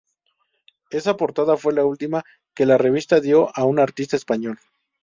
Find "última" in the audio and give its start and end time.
1.85-2.23